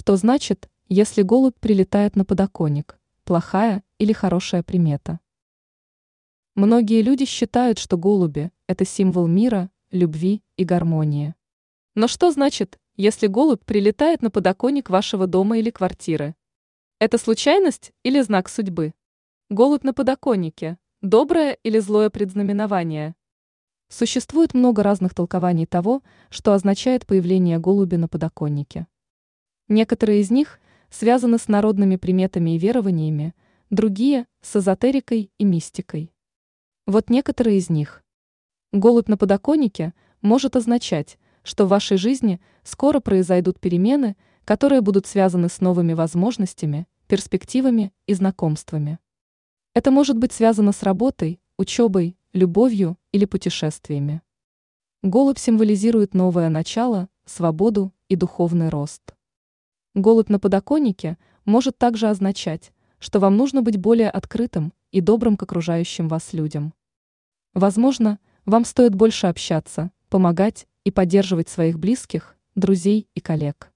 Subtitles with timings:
[0.00, 3.00] Что значит, если голубь прилетает на подоконник?
[3.24, 5.18] Плохая или хорошая примета?
[6.54, 11.34] Многие люди считают, что голуби– это символ мира, любви и гармонии.
[11.96, 16.36] Но что значит, если голубь прилетает на подоконник вашего дома или квартиры?
[17.00, 18.94] Это случайность или знак судьбы?
[19.50, 23.16] Голубь на подоконнике– доброе или злое предзнаменование?
[23.88, 28.86] Существует много разных толкований того, что означает появление голуби на подоконнике.
[29.68, 33.34] Некоторые из них связаны с народными приметами и верованиями,
[33.68, 36.10] другие– с эзотерикой и мистикой.
[36.86, 38.02] Вот некоторые из них.
[38.72, 45.50] Голубь на подоконнике может означать, что в вашей жизни скоро произойдут перемены, которые будут связаны
[45.50, 48.98] с новыми возможностями, перспективами и знакомствами.
[49.74, 54.22] Это может быть связано с работой, учебой, любовью или путешествиями.
[55.02, 59.14] Голубь символизирует новое начало, свободу и духовный рост.
[59.98, 65.42] Голубь на подоконнике может также означать, что вам нужно быть более открытым и добрым к
[65.42, 66.72] окружающим вас людям.
[67.52, 73.72] Возможно, вам стоит больше общаться, помогать и поддерживать своих близких, друзей и коллег.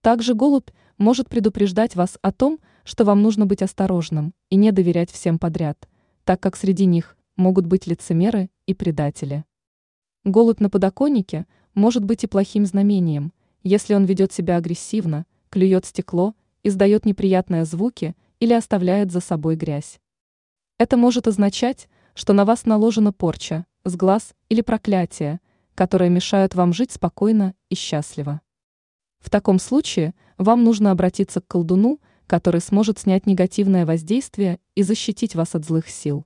[0.00, 5.10] Также голубь может предупреждать вас о том, что вам нужно быть осторожным и не доверять
[5.10, 5.86] всем подряд,
[6.24, 9.44] так как среди них могут быть лицемеры и предатели.
[10.24, 16.34] Голубь на подоконнике может быть и плохим знамением, если он ведет себя агрессивно, клюет стекло,
[16.62, 20.00] издает неприятные звуки или оставляет за собой грязь.
[20.78, 25.40] Это может означать, что на вас наложена порча, сглаз или проклятие,
[25.74, 28.40] которые мешают вам жить спокойно и счастливо.
[29.20, 35.34] В таком случае вам нужно обратиться к колдуну, который сможет снять негативное воздействие и защитить
[35.34, 36.24] вас от злых сил.